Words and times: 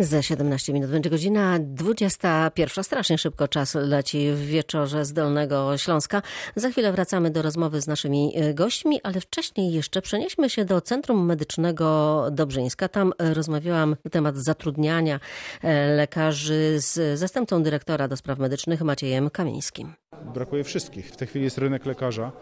Za 0.00 0.22
17 0.22 0.72
minut 0.72 0.90
będzie 0.90 1.10
godzina 1.10 1.58
21. 1.60 2.84
Strasznie 2.84 3.18
szybko 3.18 3.48
czas 3.48 3.74
leci 3.74 4.32
w 4.32 4.40
wieczorze 4.40 5.04
z 5.04 5.12
Dolnego 5.12 5.78
Śląska. 5.78 6.22
Za 6.56 6.70
chwilę 6.70 6.92
wracamy 6.92 7.30
do 7.30 7.42
rozmowy 7.42 7.80
z 7.80 7.86
naszymi 7.86 8.32
e, 8.36 8.54
gośćmi, 8.54 9.00
ale 9.02 9.20
wcześniej 9.20 9.72
jeszcze 9.72 10.02
przenieśmy 10.02 10.50
się 10.50 10.64
do 10.64 10.80
Centrum 10.80 11.26
Medycznego 11.26 12.26
Dobrzyńska. 12.32 12.88
Tam 12.88 13.12
e, 13.18 13.34
rozmawiałam 13.34 13.96
na 14.04 14.10
temat 14.10 14.36
zatrudniania 14.36 15.20
e, 15.62 15.86
lekarzy 15.94 16.74
z 16.80 17.18
zastępcą 17.18 17.62
dyrektora 17.62 18.08
do 18.08 18.16
spraw 18.16 18.38
medycznych 18.38 18.82
Maciejem 18.82 19.30
Kamińskim. 19.30 19.92
Brakuje 20.34 20.64
wszystkich. 20.64 21.06
W 21.06 21.16
tej 21.16 21.28
chwili 21.28 21.44
jest 21.44 21.58
rynek 21.58 21.86
lekarza. 21.86 22.32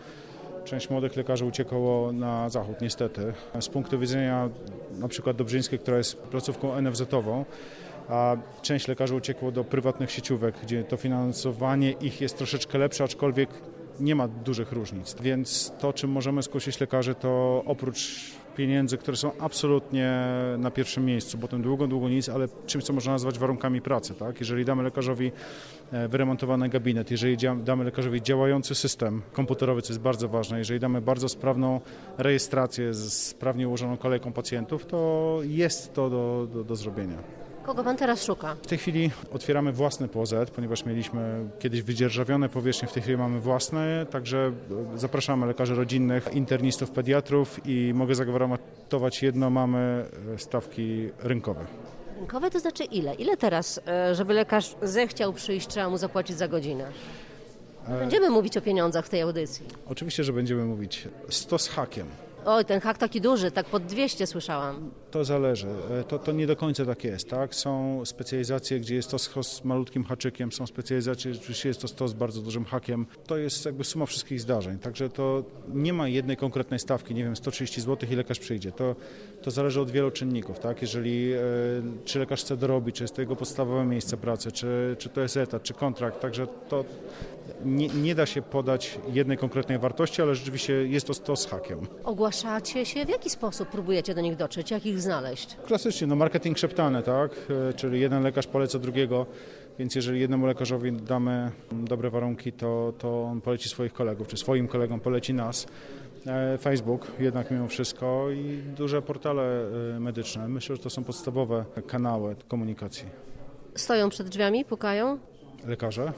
Część 0.68 0.90
młodych 0.90 1.16
lekarzy 1.16 1.44
uciekało 1.44 2.12
na 2.12 2.48
zachód, 2.48 2.80
niestety. 2.80 3.32
Z 3.60 3.68
punktu 3.68 3.98
widzenia 3.98 4.48
na 4.98 5.08
przykład 5.08 5.36
Dobrzyńskiej, 5.36 5.78
która 5.78 5.96
jest 5.96 6.16
placówką 6.16 6.80
NFZ-ową, 6.82 7.44
a 8.08 8.36
część 8.62 8.88
lekarzy 8.88 9.14
uciekło 9.14 9.52
do 9.52 9.64
prywatnych 9.64 10.10
sieciówek, 10.10 10.54
gdzie 10.62 10.84
to 10.84 10.96
finansowanie 10.96 11.90
ich 11.90 12.20
jest 12.20 12.38
troszeczkę 12.38 12.78
lepsze, 12.78 13.04
aczkolwiek 13.04 13.50
nie 14.00 14.14
ma 14.14 14.28
dużych 14.28 14.72
różnic. 14.72 15.16
Więc 15.20 15.72
to, 15.78 15.92
czym 15.92 16.10
możemy 16.10 16.42
skusić 16.42 16.80
lekarzy, 16.80 17.14
to 17.14 17.62
oprócz 17.66 18.30
pieniędzy, 18.56 18.98
które 18.98 19.16
są 19.16 19.32
absolutnie 19.38 20.12
na 20.58 20.70
pierwszym 20.70 21.04
miejscu, 21.04 21.38
bo 21.38 21.48
ten 21.48 21.62
długo, 21.62 21.86
długo 21.86 22.08
nic, 22.08 22.28
ale 22.28 22.48
czymś, 22.66 22.84
co 22.84 22.92
można 22.92 23.12
nazwać 23.12 23.38
warunkami 23.38 23.80
pracy. 23.80 24.14
Tak? 24.14 24.40
Jeżeli 24.40 24.64
damy 24.64 24.82
lekarzowi 24.82 25.32
e, 25.92 26.08
wyremontowany 26.08 26.68
gabinet, 26.68 27.10
jeżeli 27.10 27.36
damy 27.64 27.84
lekarzowi 27.84 28.22
działający 28.22 28.74
system 28.74 29.22
komputerowy, 29.32 29.82
co 29.82 29.92
jest 29.92 30.00
bardzo 30.00 30.28
ważne, 30.28 30.58
jeżeli 30.58 30.80
damy 30.80 31.00
bardzo 31.00 31.28
sprawną 31.28 31.80
rejestrację 32.18 32.94
sprawnie 32.94 33.68
ułożoną 33.68 33.96
kolejką 33.96 34.32
pacjentów, 34.32 34.86
to 34.86 35.38
jest 35.42 35.94
to 35.94 36.10
do, 36.10 36.48
do, 36.52 36.64
do 36.64 36.76
zrobienia. 36.76 37.47
Kogo 37.68 37.84
pan 37.84 37.96
teraz 37.96 38.24
szuka? 38.24 38.54
W 38.62 38.66
tej 38.66 38.78
chwili 38.78 39.10
otwieramy 39.32 39.72
własny 39.72 40.08
POZ, 40.08 40.34
ponieważ 40.54 40.84
mieliśmy 40.84 41.48
kiedyś 41.58 41.82
wydzierżawione 41.82 42.48
powierzchnie, 42.48 42.88
w 42.88 42.92
tej 42.92 43.02
chwili 43.02 43.18
mamy 43.18 43.40
własne, 43.40 44.06
także 44.10 44.52
zapraszamy 44.96 45.46
lekarzy 45.46 45.74
rodzinnych, 45.74 46.34
internistów, 46.34 46.90
pediatrów 46.90 47.60
i 47.64 47.92
mogę 47.94 48.14
zagwarantować 48.14 49.22
jedno, 49.22 49.50
mamy 49.50 50.04
e, 50.34 50.38
stawki 50.38 51.08
rynkowe. 51.18 51.64
Rynkowe 52.18 52.50
to 52.50 52.60
znaczy 52.60 52.84
ile? 52.84 53.14
Ile 53.14 53.36
teraz, 53.36 53.80
e, 53.86 54.14
żeby 54.14 54.34
lekarz 54.34 54.76
zechciał 54.82 55.32
przyjść, 55.32 55.66
trzeba 55.66 55.90
mu 55.90 55.96
zapłacić 55.96 56.36
za 56.36 56.48
godzinę? 56.48 56.90
E, 57.88 57.98
będziemy 57.98 58.30
mówić 58.30 58.56
o 58.56 58.60
pieniądzach 58.60 59.06
w 59.06 59.08
tej 59.08 59.22
audycji. 59.22 59.66
Oczywiście, 59.86 60.24
że 60.24 60.32
będziemy 60.32 60.64
mówić 60.64 61.08
100 61.28 61.58
z 61.58 61.68
hakiem. 61.68 62.06
Oj, 62.44 62.64
ten 62.64 62.80
hak 62.80 62.98
taki 62.98 63.20
duży, 63.20 63.50
tak 63.50 63.66
pod 63.66 63.86
200 63.86 64.26
słyszałam. 64.26 64.90
To 65.10 65.24
zależy. 65.24 65.68
E, 66.00 66.04
to, 66.04 66.18
to 66.18 66.32
nie 66.32 66.46
do 66.46 66.56
końca 66.56 66.84
tak 66.84 67.04
jest. 67.04 67.28
Tak? 67.28 67.54
Są 67.54 68.02
specjalizacje, 68.04 68.80
gdzie 68.80 68.94
jest 68.94 69.10
to 69.10 69.42
z 69.42 69.64
malutkim 69.64 70.04
haczykiem, 70.04 70.52
są 70.52 70.66
specjalizacje, 70.66 71.32
gdzie 71.32 71.68
jest 71.68 71.80
to 71.80 71.88
stos 71.88 72.10
z 72.10 72.14
bardzo 72.14 72.40
dużym 72.40 72.64
hakiem. 72.64 73.06
To 73.26 73.36
jest 73.36 73.64
jakby 73.64 73.84
suma 73.84 74.06
wszystkich 74.06 74.40
zdarzeń. 74.40 74.78
Także 74.78 75.08
to 75.08 75.42
nie 75.74 75.92
ma 75.92 76.08
jednej 76.08 76.36
konkretnej 76.36 76.80
stawki, 76.80 77.14
nie 77.14 77.24
wiem, 77.24 77.36
130 77.36 77.80
zł 77.80 78.08
i 78.12 78.14
lekarz 78.14 78.38
przyjdzie. 78.38 78.72
To, 78.72 78.96
to 79.42 79.50
zależy 79.50 79.80
od 79.80 79.90
wielu 79.90 80.10
czynników. 80.10 80.58
Tak? 80.58 80.82
Jeżeli, 80.82 81.32
e, 81.32 81.38
czy 82.04 82.18
lekarz 82.18 82.40
chce 82.40 82.56
dorobić, 82.56 82.96
czy 82.96 83.04
jest 83.04 83.14
to 83.14 83.20
jego 83.20 83.36
podstawowe 83.36 83.84
miejsce 83.84 84.16
pracy, 84.16 84.52
czy, 84.52 84.96
czy 84.98 85.08
to 85.08 85.20
jest 85.20 85.36
etat, 85.36 85.62
czy 85.62 85.74
kontrakt. 85.74 86.20
Także 86.20 86.46
to 86.68 86.84
nie, 87.64 87.88
nie 87.88 88.14
da 88.14 88.26
się 88.26 88.42
podać 88.42 88.98
jednej 89.12 89.38
konkretnej 89.38 89.78
wartości, 89.78 90.22
ale 90.22 90.34
rzeczywiście 90.34 90.72
jest 90.72 91.06
to 91.06 91.14
stos 91.14 91.40
z 91.40 91.46
hakiem. 91.46 91.78
Ogłaszacie 92.04 92.86
się? 92.86 93.06
W 93.06 93.08
jaki 93.08 93.30
sposób 93.30 93.68
próbujecie 93.68 94.14
do 94.14 94.20
nich 94.20 94.36
dotrzeć? 94.36 94.70
Jak 94.70 94.86
ich 94.98 95.02
znaleźć? 95.02 95.56
Klasycznie, 95.66 96.06
no 96.06 96.16
marketing 96.16 96.58
szeptany, 96.58 97.02
tak? 97.02 97.30
E, 97.70 97.72
czyli 97.74 98.00
jeden 98.00 98.22
lekarz 98.22 98.46
poleca 98.46 98.78
drugiego, 98.78 99.26
więc 99.78 99.94
jeżeli 99.94 100.20
jednemu 100.20 100.46
lekarzowi 100.46 100.92
damy 100.92 101.50
dobre 101.72 102.10
warunki, 102.10 102.52
to, 102.52 102.92
to 102.98 103.24
on 103.24 103.40
poleci 103.40 103.68
swoich 103.68 103.92
kolegów, 103.92 104.28
czy 104.28 104.36
swoim 104.36 104.68
kolegom 104.68 105.00
poleci 105.00 105.34
nas. 105.34 105.66
E, 106.26 106.58
Facebook 106.58 107.06
jednak 107.18 107.50
mimo 107.50 107.68
wszystko 107.68 108.30
i 108.30 108.62
duże 108.76 109.02
portale 109.02 109.42
e, 109.96 110.00
medyczne. 110.00 110.48
Myślę, 110.48 110.76
że 110.76 110.82
to 110.82 110.90
są 110.90 111.04
podstawowe 111.04 111.64
kanały 111.86 112.36
komunikacji. 112.48 113.04
Stoją 113.74 114.08
przed 114.10 114.28
drzwiami, 114.28 114.64
pukają? 114.64 115.18
Lekarze? 115.66 116.12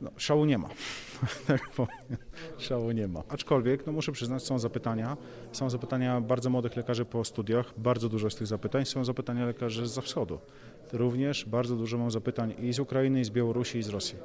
No, 0.00 0.10
szału 0.16 0.44
nie 0.44 0.58
ma. 0.58 0.68
tak 1.46 1.70
powiem. 1.70 2.18
Szału 2.58 2.90
nie 2.90 3.08
ma. 3.08 3.22
Aczkolwiek, 3.28 3.86
no 3.86 3.92
muszę 3.92 4.12
przyznać, 4.12 4.42
są 4.42 4.58
zapytania. 4.58 5.16
Są 5.52 5.70
zapytania 5.70 6.20
bardzo 6.20 6.50
młodych 6.50 6.76
lekarzy 6.76 7.04
po 7.04 7.24
studiach. 7.24 7.72
Bardzo 7.76 8.08
dużo 8.08 8.30
z 8.30 8.36
tych 8.36 8.46
zapytań. 8.46 8.84
Są 8.84 9.04
zapytania 9.04 9.46
lekarzy 9.46 9.86
z 9.86 9.98
wschodu. 9.98 10.38
Również 10.92 11.44
bardzo 11.44 11.76
dużo 11.76 11.98
mam 11.98 12.10
zapytań 12.10 12.54
i 12.58 12.72
z 12.72 12.78
Ukrainy, 12.78 13.20
i 13.20 13.24
z 13.24 13.30
Białorusi, 13.30 13.78
i 13.78 13.82
z 13.82 13.88
Rosji. 13.88 14.18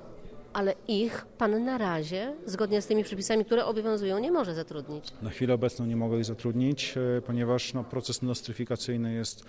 Ale 0.53 0.75
ich 0.87 1.25
pan 1.37 1.65
na 1.65 1.77
razie, 1.77 2.33
zgodnie 2.45 2.81
z 2.81 2.87
tymi 2.87 3.03
przepisami, 3.03 3.45
które 3.45 3.65
obowiązują, 3.65 4.19
nie 4.19 4.31
może 4.31 4.53
zatrudnić. 4.55 5.13
Na 5.21 5.29
chwilę 5.29 5.53
obecną 5.53 5.85
nie 5.85 5.95
mogę 5.95 6.17
ich 6.17 6.25
zatrudnić, 6.25 6.95
e, 7.17 7.21
ponieważ 7.21 7.73
no, 7.73 7.83
proces 7.83 8.21
nostryfikacyjny 8.21 9.13
jest 9.13 9.45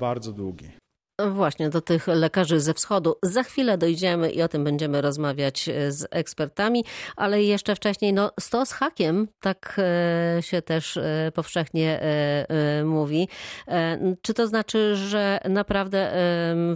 bardzo 0.00 0.32
długi. 0.32 0.83
Właśnie, 1.18 1.70
do 1.70 1.80
tych 1.80 2.06
lekarzy 2.06 2.60
ze 2.60 2.74
wschodu. 2.74 3.16
Za 3.22 3.42
chwilę 3.42 3.78
dojdziemy 3.78 4.30
i 4.30 4.42
o 4.42 4.48
tym 4.48 4.64
będziemy 4.64 5.00
rozmawiać 5.00 5.68
e, 5.68 5.92
z 5.92 6.06
ekspertami, 6.10 6.84
ale 7.16 7.42
jeszcze 7.42 7.76
wcześniej, 7.76 8.12
no, 8.12 8.30
sto 8.40 8.66
z 8.66 8.72
hakiem, 8.72 9.28
tak 9.40 9.76
e, 9.78 10.42
się 10.42 10.62
też 10.62 10.96
e, 10.96 11.32
powszechnie 11.34 12.00
mówi. 12.84 13.28
Czy 14.22 14.34
to 14.34 14.46
znaczy, 14.46 14.96
że 14.96 15.40
naprawdę 15.48 16.12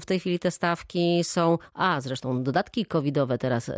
w 0.01 0.07
tej 0.07 0.21
chwili 0.21 0.39
te 0.39 0.51
stawki 0.51 1.25
są, 1.25 1.59
a 1.75 2.01
zresztą 2.01 2.43
dodatki 2.43 2.87
covidowe 2.87 3.39
teraz 3.39 3.71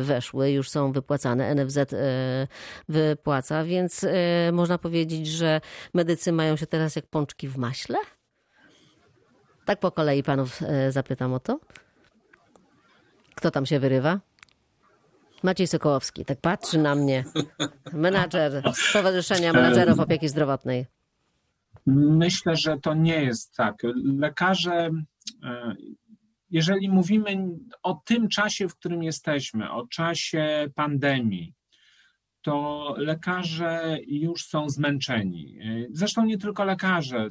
weszły, 0.00 0.50
już 0.50 0.70
są 0.70 0.92
wypłacane, 0.92 1.54
NFZ 1.54 1.78
wypłaca, 2.88 3.64
więc 3.64 4.06
można 4.52 4.78
powiedzieć, 4.78 5.26
że 5.26 5.60
medycy 5.94 6.32
mają 6.32 6.56
się 6.56 6.66
teraz 6.66 6.96
jak 6.96 7.06
pączki 7.06 7.48
w 7.48 7.56
maśle? 7.56 7.98
Tak 9.64 9.80
po 9.80 9.90
kolei 9.90 10.22
panów 10.22 10.62
e, 10.62 10.92
zapytam 10.92 11.32
o 11.32 11.40
to. 11.40 11.60
Kto 13.34 13.50
tam 13.50 13.66
się 13.66 13.80
wyrywa? 13.80 14.20
Maciej 15.42 15.66
Sokołowski, 15.66 16.24
tak 16.24 16.40
patrzy 16.40 16.78
na 16.78 16.94
mnie. 16.94 17.24
Menadżer 17.92 18.62
Stowarzyszenia 18.74 19.52
Menadżerów 19.52 20.00
Opieki 20.00 20.28
Zdrowotnej. 20.28 20.86
Myślę, 21.86 22.56
że 22.56 22.76
to 22.78 22.94
nie 22.94 23.24
jest 23.24 23.56
tak. 23.56 23.74
Lekarze, 24.18 24.90
e, 25.44 25.74
jeżeli 26.50 26.88
mówimy 26.88 27.48
o 27.82 27.94
tym 28.04 28.28
czasie, 28.28 28.68
w 28.68 28.76
którym 28.76 29.02
jesteśmy, 29.02 29.72
o 29.72 29.86
czasie 29.86 30.66
pandemii, 30.74 31.54
to 32.42 32.94
lekarze 32.98 33.98
już 34.06 34.46
są 34.46 34.68
zmęczeni. 34.70 35.58
Zresztą 35.90 36.24
nie 36.24 36.38
tylko 36.38 36.64
lekarze, 36.64 37.30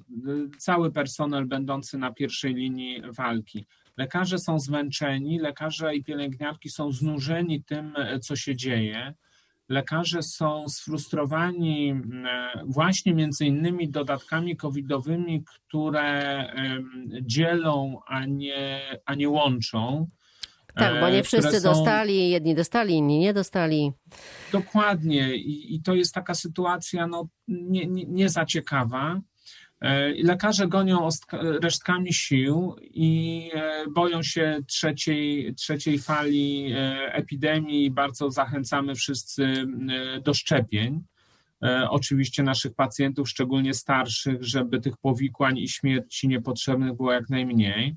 cały 0.58 0.92
personel 0.92 1.46
będący 1.46 1.98
na 1.98 2.14
pierwszej 2.14 2.54
linii 2.54 3.02
walki. 3.18 3.66
Lekarze 3.98 4.40
są 4.40 4.60
zmęczeni, 4.60 5.40
lekarze 5.40 5.96
i 5.96 6.04
pielęgniarki 6.04 6.70
są 6.70 6.92
znużeni 6.92 7.64
tym, 7.64 7.94
co 8.22 8.36
się 8.36 8.56
dzieje. 8.56 9.14
Lekarze 9.70 10.24
są 10.24 10.70
sfrustrowani 10.70 11.90
mm, 11.90 12.26
właśnie 12.66 13.14
między 13.14 13.46
innymi 13.46 13.90
dodatkami 13.90 14.58
covidowymi, 14.58 15.44
które 15.44 16.48
dzielą, 17.22 18.00
a 18.08 18.26
nie, 18.26 18.82
a 19.06 19.16
nie 19.16 19.30
łączą. 19.30 20.08
Tak, 20.76 21.00
bo 21.02 21.10
nie 21.10 21.20
e, 21.20 21.24
wszyscy 21.24 21.60
są... 21.60 21.70
dostali, 21.70 22.30
jedni 22.30 22.56
dostali, 22.56 22.94
inni 22.94 23.20
nie 23.20 23.34
dostali. 23.34 23.92
Dokładnie 24.52 25.36
i, 25.36 25.76
i 25.76 25.82
to 25.82 25.96
jest 25.96 26.14
taka 26.14 26.34
sytuacja 26.34 27.08
no, 27.08 27.28
nie, 27.48 27.88
nie, 27.88 28.06
nie 28.06 28.30
za 28.30 28.46
ciekawa. 28.46 29.22
E, 29.82 30.10
lekarze 30.24 30.68
gonią 30.68 31.10
resztkami 31.64 32.14
sił 32.14 32.76
i 32.82 33.50
e, 33.54 33.86
boją 33.90 34.24
się 34.24 34.60
trzeciej, 34.68 35.56
trzeciej 35.56 36.00
fali 36.00 36.74
epidemii. 37.12 37.92
Bardzo 37.92 38.32
zachęcamy 38.32 38.96
wszyscy 38.96 39.54
do 40.24 40.34
szczepień. 40.34 41.04
Oczywiście 41.90 42.44
naszych 42.44 42.76
pacjentów, 42.76 43.30
szczególnie 43.30 43.74
starszych, 43.74 44.44
żeby 44.44 44.80
tych 44.80 44.98
powikłań 44.98 45.58
i 45.58 45.70
śmierci 45.70 46.28
niepotrzebnych 46.28 46.94
było 46.94 47.14
jak 47.14 47.30
najmniej 47.30 47.96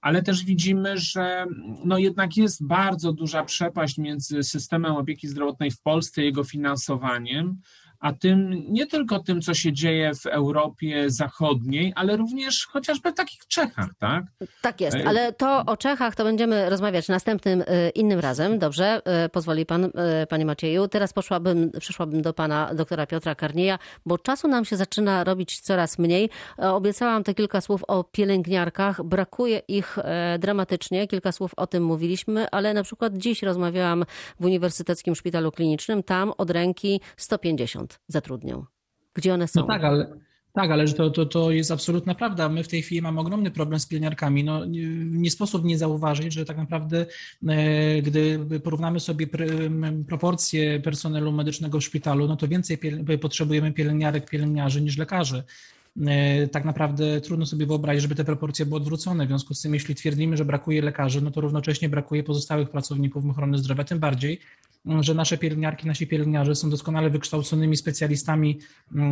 ale 0.00 0.22
też 0.22 0.44
widzimy, 0.44 0.98
że 0.98 1.46
no 1.84 1.98
jednak 1.98 2.36
jest 2.36 2.66
bardzo 2.66 3.12
duża 3.12 3.44
przepaść 3.44 3.98
między 3.98 4.42
systemem 4.42 4.96
opieki 4.96 5.28
zdrowotnej 5.28 5.70
w 5.70 5.80
Polsce 5.80 6.22
i 6.22 6.24
jego 6.24 6.44
finansowaniem, 6.44 7.60
a 8.00 8.12
tym 8.12 8.64
nie 8.68 8.86
tylko 8.86 9.18
tym, 9.18 9.40
co 9.40 9.54
się 9.54 9.72
dzieje 9.72 10.14
w 10.14 10.26
Europie 10.26 11.10
Zachodniej, 11.10 11.92
ale 11.96 12.16
również 12.16 12.66
chociażby 12.66 13.12
w 13.12 13.14
takich 13.14 13.46
Czechach, 13.46 13.88
tak? 13.98 14.24
Tak 14.62 14.80
jest, 14.80 14.96
ale 15.06 15.32
to 15.32 15.62
o 15.66 15.76
Czechach 15.76 16.14
to 16.14 16.24
będziemy 16.24 16.70
rozmawiać 16.70 17.08
następnym 17.08 17.64
innym 17.94 18.20
razem. 18.20 18.58
Dobrze, 18.58 19.02
pozwoli 19.32 19.66
pan, 19.66 19.90
panie 20.28 20.46
Macieju. 20.46 20.88
Teraz 20.88 21.12
poszłabym, 21.12 21.70
przyszłabym 21.80 22.22
do 22.22 22.32
pana 22.32 22.74
doktora 22.74 23.06
Piotra 23.06 23.34
Karnieja, 23.34 23.78
bo 24.06 24.18
czasu 24.18 24.48
nam 24.48 24.64
się 24.64 24.76
zaczyna 24.76 25.24
robić 25.24 25.60
coraz 25.60 25.98
mniej. 25.98 26.30
Obiecałam 26.58 27.24
te 27.24 27.34
kilka 27.34 27.60
słów 27.60 27.84
o 27.88 28.04
pielęgniarkach. 28.04 29.02
Brakuje 29.02 29.62
ich 29.68 29.98
dramatycznie. 30.38 31.08
Kilka 31.08 31.32
słów 31.32 31.52
o 31.56 31.66
tym 31.66 31.84
mówiliśmy, 31.84 32.50
ale 32.50 32.74
na 32.74 32.82
przykład 32.82 33.16
dziś 33.16 33.42
rozmawiałam 33.42 34.04
w 34.40 34.44
Uniwersyteckim 34.44 35.14
Szpitalu 35.14 35.52
Klinicznym. 35.52 36.02
Tam 36.02 36.32
od 36.38 36.50
ręki 36.50 37.00
150 37.16 37.87
zatrudnią. 38.08 38.64
Gdzie 39.14 39.34
one 39.34 39.48
są? 39.48 39.60
No 39.60 39.66
tak, 39.66 39.84
ale 39.84 40.18
tak, 40.52 40.70
ale 40.70 40.88
to, 40.88 41.10
to, 41.10 41.26
to 41.26 41.50
jest 41.50 41.70
absolutna 41.70 42.14
prawda. 42.14 42.48
My 42.48 42.64
w 42.64 42.68
tej 42.68 42.82
chwili 42.82 43.02
mamy 43.02 43.20
ogromny 43.20 43.50
problem 43.50 43.80
z 43.80 43.86
pielęgniarkami. 43.86 44.44
No, 44.44 44.64
nie 45.04 45.30
sposób 45.30 45.64
nie 45.64 45.78
zauważyć, 45.78 46.32
że 46.32 46.44
tak 46.44 46.56
naprawdę, 46.56 47.06
e, 47.48 48.02
gdy 48.02 48.38
porównamy 48.64 49.00
sobie 49.00 49.26
proporcje 50.08 50.80
personelu 50.80 51.32
medycznego 51.32 51.80
w 51.80 51.84
szpitalu, 51.84 52.28
no 52.28 52.36
to 52.36 52.48
więcej 52.48 52.78
potrzebujemy 53.20 53.72
pielęgniarek, 53.72 54.30
pielęgniarzy 54.30 54.80
niż 54.80 54.98
lekarzy. 54.98 55.42
E, 56.06 56.48
tak 56.48 56.64
naprawdę 56.64 57.20
trudno 57.20 57.46
sobie 57.46 57.66
wyobrazić, 57.66 58.02
żeby 58.02 58.14
te 58.14 58.24
proporcje 58.24 58.66
były 58.66 58.76
odwrócone. 58.76 59.24
W 59.24 59.28
związku 59.28 59.54
z 59.54 59.62
tym, 59.62 59.74
jeśli 59.74 59.94
twierdzimy, 59.94 60.36
że 60.36 60.44
brakuje 60.44 60.82
lekarzy, 60.82 61.20
no 61.20 61.30
to 61.30 61.40
równocześnie 61.40 61.88
brakuje 61.88 62.22
pozostałych 62.22 62.70
pracowników 62.70 63.26
ochrony 63.26 63.58
zdrowia, 63.58 63.84
tym 63.84 63.98
bardziej, 63.98 64.40
że 65.00 65.14
nasze 65.14 65.38
pielęgniarki, 65.38 65.86
nasi 65.86 66.06
pielęgniarze 66.06 66.54
są 66.54 66.70
doskonale 66.70 67.10
wykształconymi 67.10 67.76
specjalistami 67.76 68.58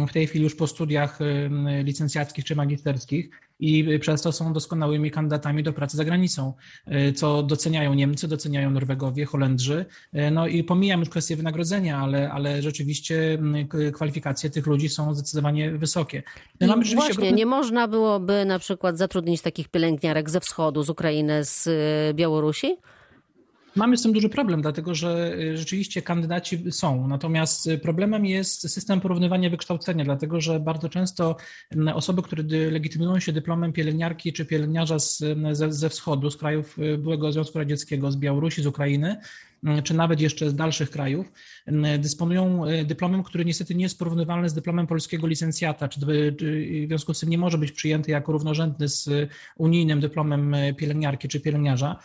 w 0.08 0.12
tej 0.12 0.26
chwili 0.26 0.44
już 0.44 0.54
po 0.54 0.66
studiach 0.66 1.18
licencjackich 1.82 2.44
czy 2.44 2.56
magisterskich 2.56 3.30
i 3.60 3.98
przez 3.98 4.22
to 4.22 4.32
są 4.32 4.52
doskonałymi 4.52 5.10
kandydatami 5.10 5.62
do 5.62 5.72
pracy 5.72 5.96
za 5.96 6.04
granicą, 6.04 6.52
e, 6.86 7.12
co 7.12 7.42
doceniają 7.42 7.94
Niemcy, 7.94 8.28
doceniają 8.28 8.70
Norwegowie, 8.70 9.24
Holendrzy. 9.24 9.84
E, 10.12 10.30
no 10.30 10.46
i 10.46 10.64
pomijam 10.64 11.00
już 11.00 11.08
kwestię 11.08 11.36
wynagrodzenia, 11.36 11.98
ale, 11.98 12.30
ale 12.30 12.62
rzeczywiście 12.62 13.38
kwalifikacje 13.92 14.50
tych 14.50 14.66
ludzi 14.66 14.88
są 14.88 15.14
zdecydowanie 15.14 15.70
wysokie. 15.70 16.22
No 16.60 16.66
mamy 16.66 16.84
właśnie, 16.84 17.12
ogromny... 17.12 17.32
nie 17.32 17.46
można 17.46 17.88
byłoby 17.88 18.44
na 18.44 18.58
przykład 18.58 18.98
zatrudnić 18.98 19.42
takich 19.42 19.68
pielęgniarek 19.68 20.30
ze 20.30 20.40
wschodu, 20.40 20.82
z 20.82 20.90
Ukrainy, 20.90 21.44
z 21.44 21.66
e, 21.66 22.14
Białorusi? 22.14 22.76
Mamy 23.76 23.96
z 23.96 24.02
tym 24.02 24.12
duży 24.12 24.28
problem, 24.28 24.62
dlatego 24.62 24.94
że 24.94 25.34
y, 25.38 25.56
rzeczywiście 25.56 26.02
kandydaci 26.02 26.72
są. 26.72 27.08
Natomiast 27.08 27.66
y, 27.66 27.78
problemem 27.78 28.26
jest 28.26 28.70
system 28.70 29.00
porównywania 29.00 29.50
wykształcenia, 29.50 30.04
dlatego 30.04 30.40
że 30.40 30.60
bardzo 30.60 30.88
często 30.88 31.36
osoby, 31.94 32.22
które 32.22 32.42
legitymują 32.70 33.20
się 33.20 33.32
dyplomem 33.32 33.72
pielęgniarki 33.72 34.32
czy 34.32 34.46
pielęgniarza 34.46 34.98
z, 34.98 35.24
ze, 35.52 35.72
ze 35.72 35.88
wschodu, 35.88 36.30
z 36.30 36.36
krajów 36.36 36.78
y, 36.78 36.98
byłego 36.98 37.32
Związku 37.32 37.58
Radzieckiego, 37.58 38.12
z 38.12 38.16
Białorusi, 38.16 38.62
z 38.62 38.66
Ukrainy, 38.66 39.16
czy 39.84 39.94
nawet 39.94 40.20
jeszcze 40.20 40.50
z 40.50 40.54
dalszych 40.54 40.90
krajów, 40.90 41.32
mm, 41.66 42.00
dysponują 42.00 42.62
dyplomem, 42.84 43.22
który 43.22 43.44
niestety 43.44 43.74
nie 43.74 43.82
jest 43.82 43.98
porównywalny 43.98 44.48
z 44.48 44.54
dyplomem 44.54 44.86
polskiego 44.86 45.26
licencjata, 45.26 45.88
czy 45.88 46.00
w 46.00 46.86
związku 46.86 47.14
z 47.14 47.20
tym 47.20 47.30
nie 47.30 47.38
może 47.38 47.58
być 47.58 47.72
przyjęty 47.72 48.10
jako 48.10 48.32
równorzędny 48.32 48.88
z 48.88 49.10
unijnym 49.56 50.00
dyplomem 50.00 50.56
pielęgniarki 50.76 51.28
czy 51.28 51.40
pielęgniarza. 51.40 51.96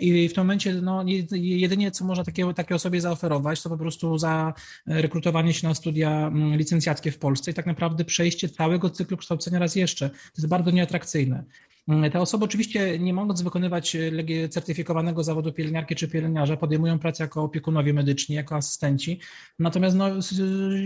I 0.00 0.28
w 0.28 0.34
tym 0.34 0.44
momencie 0.44 0.74
no, 0.74 1.04
jedynie 1.32 1.90
co 1.90 2.04
można 2.04 2.24
takiej, 2.24 2.54
takiej 2.54 2.74
osobie 2.74 3.00
zaoferować, 3.00 3.62
to 3.62 3.68
po 3.68 3.76
prostu 3.76 4.18
za 4.18 4.54
rekrutowanie 4.86 5.54
się 5.54 5.68
na 5.68 5.74
studia 5.74 6.26
mm, 6.26 6.56
licencjackie 6.56 7.10
w 7.10 7.18
Polsce 7.18 7.50
i 7.50 7.54
tak 7.54 7.66
naprawdę 7.66 8.04
przejście 8.04 8.48
całego 8.48 8.90
cyklu 8.90 9.16
kształcenia 9.16 9.58
raz 9.58 9.76
jeszcze. 9.76 10.10
To 10.10 10.36
jest 10.36 10.48
bardzo 10.48 10.70
nieatrakcyjne. 10.70 11.44
Mm, 11.88 12.10
te 12.10 12.20
osoby 12.20 12.44
oczywiście 12.44 12.98
nie 12.98 13.14
mogąc 13.14 13.42
wykonywać 13.42 13.96
e, 13.96 14.48
certyfikowanego 14.48 15.24
zawodu 15.24 15.52
pielęgniarki 15.52 15.94
czy 15.94 16.08
pielęgniarza, 16.08 16.56
podejmują 16.56 16.98
pracę 16.98 17.24
jako 17.24 17.42
opiekunowie 17.42 17.92
medyczni, 17.92 18.36
jako 18.36 18.56
asystenci. 18.56 19.20
Natomiast 19.58 19.96
no, 19.96 20.22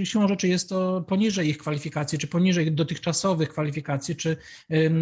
siłą 0.04 0.28
rzeczy 0.28 0.48
jest 0.48 0.68
to 0.68 1.04
poniżej 1.08 1.48
ich 1.48 1.58
kwalifikacji, 1.58 2.18
czy 2.18 2.26
poniżej 2.26 2.72
dotychczasowych 2.72 3.48
kwalifikacji, 3.48 4.16
czy, 4.16 4.36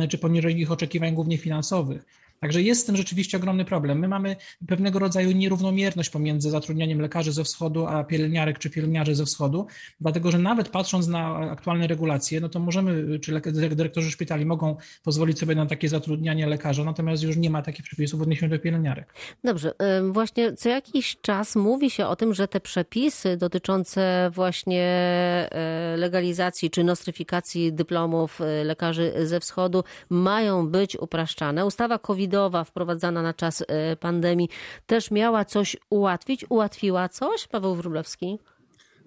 czy 0.08 0.18
poniżej 0.18 0.60
ich 0.60 0.72
oczekiwań 0.72 1.14
głównie 1.14 1.38
finansowych. 1.38 2.25
Także 2.40 2.62
jest 2.62 2.80
z 2.80 2.84
tym 2.84 2.96
rzeczywiście 2.96 3.36
ogromny 3.36 3.64
problem. 3.64 3.98
My 3.98 4.08
mamy 4.08 4.36
pewnego 4.68 4.98
rodzaju 4.98 5.32
nierównomierność 5.32 6.10
pomiędzy 6.10 6.50
zatrudnianiem 6.50 7.00
lekarzy 7.00 7.32
ze 7.32 7.44
wschodu, 7.44 7.86
a 7.86 8.04
pielęgniarek 8.04 8.58
czy 8.58 8.70
pielęgniarzy 8.70 9.14
ze 9.14 9.24
wschodu, 9.24 9.66
dlatego 10.00 10.30
że 10.30 10.38
nawet 10.38 10.68
patrząc 10.68 11.06
na 11.06 11.36
aktualne 11.36 11.86
regulacje, 11.86 12.40
no 12.40 12.48
to 12.48 12.60
możemy, 12.60 13.18
czy 13.18 13.40
dyrektorzy 13.50 14.10
szpitali 14.10 14.46
mogą 14.46 14.76
pozwolić 15.02 15.38
sobie 15.38 15.54
na 15.54 15.66
takie 15.66 15.88
zatrudnianie 15.88 16.46
lekarza, 16.46 16.84
natomiast 16.84 17.22
już 17.22 17.36
nie 17.36 17.50
ma 17.50 17.62
takich 17.62 17.84
przepisów 17.84 18.20
w 18.20 18.22
odniesieniu 18.22 18.50
do 18.50 18.58
pielęgniarek. 18.58 19.14
Dobrze, 19.44 19.72
właśnie 20.10 20.52
co 20.52 20.68
jakiś 20.68 21.16
czas 21.20 21.56
mówi 21.56 21.90
się 21.90 22.06
o 22.06 22.16
tym, 22.16 22.34
że 22.34 22.48
te 22.48 22.60
przepisy 22.60 23.36
dotyczące 23.36 24.30
właśnie 24.34 24.84
e, 24.84 25.96
legalizacji 25.96 26.70
czy 26.70 26.84
nostryfikacji 26.84 27.72
dyplomów 27.72 28.40
e, 28.40 28.64
lekarzy 28.64 29.12
ze 29.24 29.40
wschodu 29.40 29.84
mają 30.10 30.68
być 30.68 30.96
upraszczane. 30.96 31.66
Ustawa 31.66 31.98
COVID 31.98 32.25
covidowa 32.26 32.64
wprowadzana 32.64 33.22
na 33.22 33.34
czas 33.34 33.64
e, 33.68 33.96
pandemii 33.96 34.48
też 34.86 35.10
miała 35.10 35.44
coś 35.44 35.76
ułatwić? 35.90 36.46
Ułatwiła 36.48 37.08
coś, 37.08 37.48
Paweł 37.48 37.74
Wróblewski? 37.74 38.38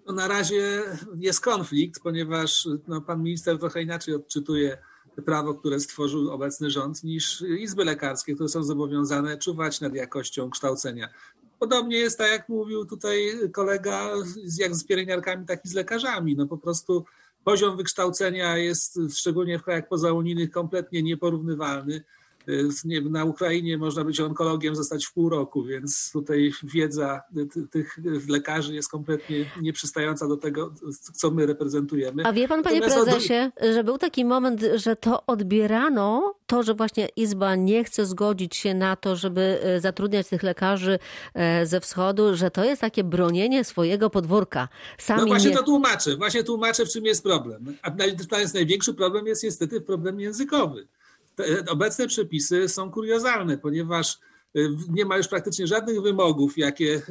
No 0.08 0.14
na 0.14 0.28
razie 0.28 0.82
jest 1.16 1.42
konflikt, 1.42 2.04
ponieważ 2.04 2.68
no, 2.88 3.02
pan 3.02 3.24
minister 3.24 3.60
trochę 3.60 3.82
inaczej 3.82 4.16
odczytuje 4.16 4.78
prawo, 5.26 5.54
które 5.54 5.80
stworzył 5.80 6.32
obecny 6.32 6.70
rząd, 6.70 7.04
niż 7.04 7.42
izby 7.42 7.86
lekarskie, 7.86 8.36
które 8.36 8.50
są 8.50 8.64
zobowiązane 8.64 9.38
czuwać 9.38 9.82
nad 9.82 9.96
jakością 9.96 10.50
kształcenia. 10.50 11.10
Podobnie 11.60 11.98
jest 11.98 12.18
tak, 12.18 12.32
jak 12.32 12.50
mówił 12.50 12.86
tutaj 12.86 13.32
kolega, 13.54 14.12
jak 14.60 14.76
z 14.76 14.84
pielęgniarkami, 14.84 15.46
tak 15.46 15.66
i 15.66 15.70
z 15.70 15.74
lekarzami. 15.74 16.36
No 16.36 16.48
po 16.48 16.58
prostu 16.58 17.06
poziom 17.44 17.78
wykształcenia 17.78 18.58
jest, 18.58 19.00
szczególnie 19.14 19.60
w 19.60 19.64
krajach 19.64 19.88
pozaunijnych, 19.88 20.52
kompletnie 20.52 21.04
nieporównywalny. 21.04 22.04
Y, 22.50 23.10
na 23.10 23.26
Ukrainie 23.26 23.78
można 23.78 24.04
być 24.04 24.20
onkologiem 24.20 24.76
zostać 24.76 25.06
w 25.06 25.14
pół 25.14 25.30
roku, 25.30 25.64
więc 25.64 26.12
tutaj 26.14 26.52
wiedza 26.64 27.22
tych 27.72 28.00
lekarzy 28.30 28.76
jest 28.76 28.90
kompletnie 28.90 29.46
nieprzystająca 29.62 30.28
do 30.28 30.38
tego, 30.38 30.74
co 31.14 31.32
my 31.32 31.46
reprezentujemy. 31.46 32.26
A 32.26 32.34
wie 32.34 32.48
pan, 32.48 32.64
panie 32.64 32.80
Natomiast 32.80 33.06
prezesie, 33.06 33.52
od... 33.56 33.74
że 33.74 33.84
był 33.84 33.98
taki 33.98 34.26
moment, 34.26 34.62
że 34.76 34.96
to 34.96 35.26
odbierano, 35.26 36.36
to, 36.48 36.64
że 36.64 36.74
właśnie 36.74 37.08
Izba 37.16 37.56
nie 37.56 37.84
chce 37.84 38.06
zgodzić 38.06 38.56
się 38.56 38.74
na 38.74 38.96
to, 38.96 39.16
żeby 39.16 39.60
y, 39.78 39.80
zatrudniać 39.80 40.28
tych 40.28 40.44
lekarzy 40.44 41.00
e, 41.34 41.66
ze 41.66 41.80
wschodu, 41.80 42.36
że 42.36 42.52
to 42.52 42.64
jest 42.64 42.82
takie 42.82 43.04
bronienie 43.04 43.64
swojego 43.64 44.10
podwórka. 44.10 44.68
Sami 44.98 45.22
no 45.22 45.28
właśnie 45.28 45.50
nie... 45.50 45.56
to 45.56 45.64
tłumaczę, 45.64 46.18
właśnie 46.18 46.44
tłumaczę, 46.44 46.86
w 46.86 46.90
czym 46.90 47.06
jest 47.06 47.24
problem. 47.24 47.76
A 47.82 47.92
największy 48.54 48.94
problem 48.94 49.28
jest 49.28 49.44
niestety 49.44 49.82
problem 49.82 50.20
językowy 50.20 50.88
obecne 51.68 52.08
przepisy 52.08 52.70
są 52.70 52.92
kuriozalne, 52.92 53.58
ponieważ 53.58 54.20
y, 54.56 54.70
nie 54.90 55.06
ma 55.06 55.18
już 55.18 55.28
praktycznie 55.28 55.68
żadnych 55.68 56.02
wymogów, 56.02 56.58
jakie 56.58 57.02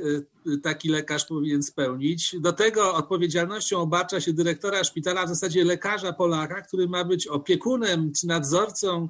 y, 0.47 0.59
taki 0.59 0.89
lekarz 0.89 1.25
powinien 1.25 1.63
spełnić. 1.63 2.37
Do 2.41 2.53
tego 2.53 2.95
odpowiedzialnością 2.95 3.79
obarcza 3.79 4.21
się 4.21 4.33
dyrektora 4.33 4.85
szpitala, 4.85 5.27
w 5.27 5.29
zasadzie 5.29 5.65
lekarza 5.65 6.13
Polaka, 6.13 6.63
który 6.63 6.89
ma 6.89 7.05
być 7.05 7.27
opiekunem 7.27 8.13
czy 8.21 8.27
nadzorcą 8.27 9.09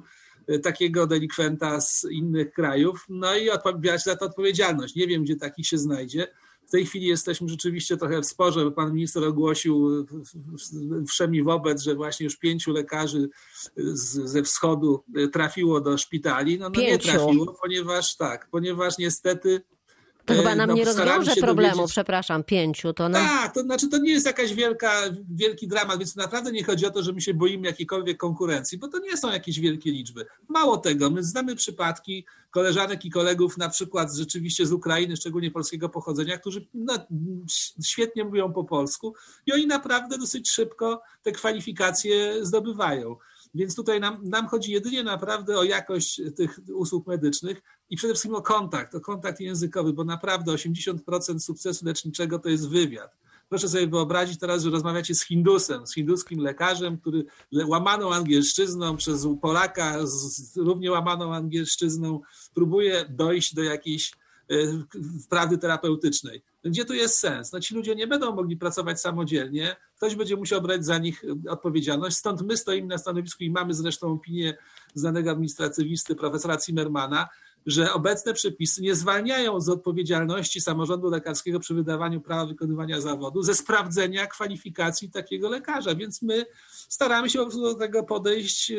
y, 0.49 0.59
takiego 0.59 1.07
delikwenta 1.07 1.81
z 1.81 2.07
innych 2.11 2.51
krajów, 2.51 3.05
no 3.09 3.35
i 3.35 3.49
odpowiadać 3.49 4.03
za 4.03 4.15
to 4.15 4.25
odpowiedzialność. 4.25 4.95
Nie 4.95 5.07
wiem, 5.07 5.23
gdzie 5.23 5.35
taki 5.35 5.63
się 5.63 5.77
znajdzie. 5.77 6.27
W 6.69 6.71
tej 6.71 6.85
chwili 6.85 7.07
jesteśmy 7.07 7.49
rzeczywiście 7.49 7.97
trochę 7.97 8.21
w 8.21 8.25
sporze, 8.25 8.65
bo 8.65 8.71
pan 8.71 8.93
minister 8.93 9.23
ogłosił 9.23 10.05
wszemi 11.07 11.43
wobec, 11.43 11.81
że 11.81 11.95
właśnie 11.95 12.23
już 12.23 12.37
pięciu 12.37 12.71
lekarzy 12.71 13.29
z, 13.75 14.29
ze 14.29 14.43
wschodu 14.43 15.03
trafiło 15.33 15.81
do 15.81 15.97
szpitali. 15.97 16.59
No, 16.59 16.69
no 16.69 16.81
nie 16.81 16.99
trafiło, 16.99 17.57
ponieważ 17.61 18.17
tak, 18.17 18.47
ponieważ 18.51 18.97
niestety 18.97 19.61
to 20.29 20.41
chyba 20.41 20.55
nam 20.55 20.69
no, 20.69 20.75
nie 20.75 20.85
rozwiąże 20.85 21.35
problemu, 21.35 21.75
dowiedzieć... 21.75 21.91
przepraszam, 21.91 22.43
pięciu. 22.43 22.93
To 22.93 23.09
nam... 23.09 23.27
Tak, 23.27 23.53
to 23.53 23.61
znaczy 23.61 23.89
to 23.89 23.97
nie 23.97 24.11
jest 24.11 24.25
jakaś 24.25 24.53
wielka, 24.53 24.91
wielki 25.31 25.67
dramat, 25.67 25.99
więc 25.99 26.15
naprawdę 26.15 26.51
nie 26.51 26.63
chodzi 26.63 26.85
o 26.85 26.91
to, 26.91 27.03
że 27.03 27.13
my 27.13 27.21
się 27.21 27.33
boimy 27.33 27.67
jakiejkolwiek 27.67 28.17
konkurencji, 28.17 28.77
bo 28.77 28.87
to 28.87 28.99
nie 28.99 29.17
są 29.17 29.31
jakieś 29.31 29.59
wielkie 29.59 29.91
liczby. 29.91 30.25
Mało 30.47 30.77
tego, 30.77 31.09
my 31.09 31.23
znamy 31.23 31.55
przypadki 31.55 32.25
koleżanek 32.51 33.05
i 33.05 33.09
kolegów 33.09 33.57
na 33.57 33.69
przykład 33.69 34.13
rzeczywiście 34.13 34.65
z 34.65 34.71
Ukrainy, 34.71 35.17
szczególnie 35.17 35.51
polskiego 35.51 35.89
pochodzenia, 35.89 36.37
którzy 36.37 36.67
no, 36.73 36.93
świetnie 37.83 38.23
mówią 38.23 38.53
po 38.53 38.63
polsku 38.63 39.13
i 39.45 39.53
oni 39.53 39.67
naprawdę 39.67 40.17
dosyć 40.17 40.51
szybko 40.51 41.01
te 41.21 41.31
kwalifikacje 41.31 42.45
zdobywają. 42.45 43.15
Więc 43.53 43.75
tutaj 43.75 43.99
nam, 43.99 44.29
nam 44.29 44.47
chodzi 44.47 44.71
jedynie 44.71 45.03
naprawdę 45.03 45.57
o 45.57 45.63
jakość 45.63 46.21
tych 46.35 46.59
usług 46.73 47.07
medycznych 47.07 47.61
i 47.89 47.95
przede 47.95 48.13
wszystkim 48.13 48.35
o 48.35 48.41
kontakt, 48.41 48.95
o 48.95 49.01
kontakt 49.01 49.39
językowy, 49.39 49.93
bo 49.93 50.03
naprawdę 50.03 50.51
80% 50.51 51.39
sukcesu 51.39 51.85
leczniczego 51.85 52.39
to 52.39 52.49
jest 52.49 52.69
wywiad. 52.69 53.17
Proszę 53.49 53.69
sobie 53.69 53.87
wyobrazić 53.87 54.39
teraz, 54.39 54.63
że 54.63 54.69
rozmawiacie 54.69 55.15
z 55.15 55.23
Hindusem, 55.23 55.87
z 55.87 55.93
hinduskim 55.93 56.39
lekarzem, 56.39 56.97
który 56.97 57.25
łamaną 57.65 58.13
angielszczyzną 58.13 58.97
przez 58.97 59.27
Polaka 59.41 60.05
z 60.05 60.57
równie 60.57 60.91
łamaną 60.91 61.33
angielszczyzną 61.35 62.21
próbuje 62.53 63.05
dojść 63.09 63.53
do 63.53 63.63
jakiejś 63.63 64.11
e, 64.49 64.55
wprawdy 65.23 65.57
terapeutycznej. 65.57 66.43
Gdzie 66.63 66.85
tu 66.85 66.93
jest 66.93 67.19
sens? 67.19 67.51
No 67.51 67.59
ci 67.59 67.75
ludzie 67.75 67.95
nie 67.95 68.07
będą 68.07 68.35
mogli 68.35 68.57
pracować 68.57 69.01
samodzielnie, 69.01 69.75
ktoś 69.95 70.15
będzie 70.15 70.35
musiał 70.35 70.61
brać 70.61 70.85
za 70.85 70.97
nich 70.97 71.23
odpowiedzialność, 71.49 72.17
stąd 72.17 72.41
my 72.41 72.57
stoimy 72.57 72.87
na 72.87 72.97
stanowisku 72.97 73.43
i 73.43 73.51
mamy 73.51 73.73
zresztą 73.73 74.13
opinię 74.13 74.57
znanego 74.93 75.31
administracywisty 75.31 76.15
profesora 76.15 76.57
Zimmermana, 76.65 77.27
że 77.65 77.93
obecne 77.93 78.33
przepisy 78.33 78.81
nie 78.81 78.95
zwalniają 78.95 79.61
z 79.61 79.69
odpowiedzialności 79.69 80.61
samorządu 80.61 81.09
lekarskiego 81.09 81.59
przy 81.59 81.73
wydawaniu 81.73 82.21
prawa 82.21 82.45
wykonywania 82.45 83.01
zawodu 83.01 83.41
ze 83.41 83.55
sprawdzenia 83.55 84.27
kwalifikacji 84.27 85.11
takiego 85.11 85.49
lekarza, 85.49 85.95
więc 85.95 86.21
my 86.21 86.45
staramy 86.89 87.29
się 87.29 87.45
do 87.49 87.75
tego 87.75 88.03
podejść 88.03 88.71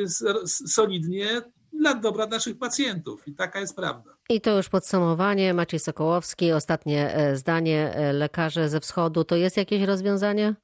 solidnie 0.46 1.42
dla 1.72 1.94
dobra 1.94 2.26
naszych 2.26 2.58
pacjentów 2.58 3.28
i 3.28 3.34
taka 3.34 3.60
jest 3.60 3.76
prawda. 3.76 4.19
I 4.30 4.40
to 4.40 4.56
już 4.56 4.68
podsumowanie. 4.68 5.54
Maciej 5.54 5.80
Sokołowski, 5.80 6.52
ostatnie 6.52 7.14
e, 7.14 7.36
zdanie. 7.36 7.94
E, 7.94 8.12
lekarze 8.12 8.68
ze 8.68 8.80
wschodu, 8.80 9.24
to 9.24 9.36
jest 9.36 9.56
jakieś 9.56 9.82
rozwiązanie? 9.82 10.54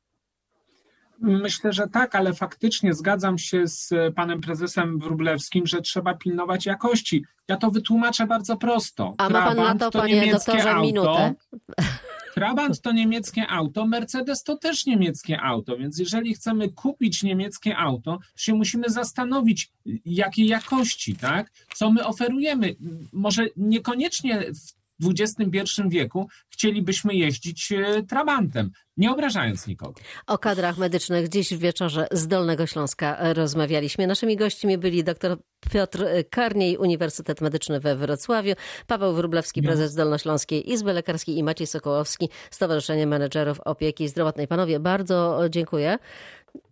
Myślę, 1.20 1.73
że 1.73 1.88
tak, 1.88 2.14
ale 2.14 2.35
faktycznie 2.35 2.94
zgadzam 2.94 3.38
się 3.38 3.66
z 3.66 3.94
panem 4.14 4.40
prezesem 4.40 4.99
Wróblewskim, 4.99 5.66
że 5.66 5.80
trzeba 5.80 6.14
pilnować 6.14 6.66
jakości. 6.66 7.25
Ja 7.49 7.56
to 7.56 7.70
wytłumaczę 7.70 8.26
bardzo 8.26 8.56
prosto. 8.56 9.14
A 9.18 9.28
ma 9.28 9.42
pan 9.42 9.56
na 9.56 9.75
to, 9.75 9.90
to 9.90 9.99
panie 9.99 10.32
doktorze, 10.32 10.70
auto, 10.70 10.87
minutę. 10.87 11.35
Trabant 12.37 12.81
to 12.81 12.93
niemieckie 12.93 13.47
auto, 13.49 13.87
Mercedes 13.87 14.43
to 14.43 14.57
też 14.57 14.87
niemieckie 14.87 15.40
auto, 15.40 15.76
więc 15.76 15.99
jeżeli 15.99 16.35
chcemy 16.35 16.73
kupić 16.73 17.23
niemieckie 17.23 17.76
auto, 17.76 18.19
to 18.35 18.38
się 18.38 18.55
musimy 18.55 18.90
zastanowić, 18.90 19.71
jakiej 20.05 20.47
jakości, 20.47 21.16
tak? 21.16 21.52
Co 21.75 21.93
my 21.93 22.07
oferujemy. 22.07 22.76
Może 23.12 23.47
niekoniecznie 23.57 24.40
w 24.40 24.86
w 25.00 25.11
XXI 25.21 25.83
wieku 25.88 26.29
chcielibyśmy 26.49 27.15
jeździć 27.15 27.73
e, 27.73 28.03
trabantem, 28.03 28.71
nie 28.97 29.11
obrażając 29.11 29.67
nikogo. 29.67 30.00
O 30.26 30.38
kadrach 30.38 30.79
medycznych 30.79 31.29
dziś 31.29 31.55
w 31.55 31.59
wieczorze 31.59 32.07
z 32.11 32.29
Dolnego 32.29 32.67
Śląska 32.67 33.33
rozmawialiśmy. 33.33 34.07
Naszymi 34.07 34.37
gośćmi 34.37 34.79
byli 34.79 35.05
dr 35.05 35.38
Piotr 35.73 36.05
Karniej, 36.31 36.76
Uniwersytet 36.76 37.41
Medyczny 37.41 37.81
we 37.81 37.97
Wrocławiu, 37.97 38.55
Paweł 38.87 39.15
Wróblewski, 39.15 39.62
prezes 39.62 39.95
Dolnośląskiej 39.95 40.73
Izby 40.73 40.93
Lekarskiej 40.93 41.38
i 41.38 41.43
Maciej 41.43 41.67
Sokołowski, 41.67 42.29
Stowarzyszenie 42.50 43.07
Menedżerów 43.07 43.61
Opieki 43.61 44.09
Zdrowotnej. 44.09 44.49
Panowie, 44.49 44.81
bardzo 44.81 45.41
dziękuję. 45.50 45.99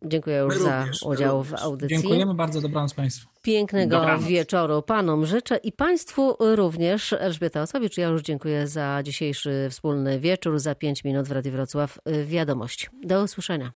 Dziękuję 0.02 0.36
już 0.36 0.58
za 0.58 0.86
udział 1.06 1.44
w 1.44 1.54
audycji. 1.54 1.96
Dziękujemy 1.96 2.34
bardzo, 2.34 2.60
dobranoc 2.60 2.94
Państwu. 2.94 3.28
Pięknego 3.42 3.96
dobranoc. 3.96 4.24
wieczoru 4.24 4.82
Panom 4.82 5.26
życzę 5.26 5.56
i 5.56 5.72
Państwu 5.72 6.36
również. 6.40 7.12
Elżbieta 7.12 7.62
Osowicz, 7.62 7.98
ja 7.98 8.08
już 8.08 8.22
dziękuję 8.22 8.66
za 8.66 9.00
dzisiejszy 9.02 9.68
wspólny 9.70 10.20
wieczór, 10.20 10.58
za 10.58 10.74
pięć 10.74 11.04
minut 11.04 11.28
w 11.28 11.32
Radiu 11.32 11.52
Wrocław 11.52 11.98
Wiadomość. 12.24 12.90
Do 13.02 13.22
usłyszenia. 13.22 13.72